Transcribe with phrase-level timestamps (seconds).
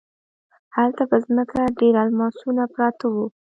[0.75, 3.25] هلته په ځمکه ډیر الماسونه پراته وو.